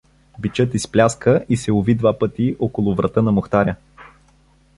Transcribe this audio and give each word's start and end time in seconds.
Бичът 0.39 0.73
изпляска 0.73 1.45
и 1.49 1.57
се 1.57 1.71
уви 1.73 1.95
два 1.95 2.19
пъти 2.19 2.55
около 2.59 2.95
врата 2.95 3.21
на 3.21 3.31
мухтаря. 3.31 3.75